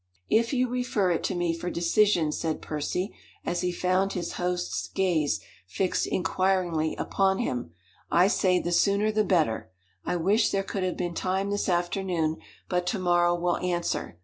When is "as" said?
3.45-3.61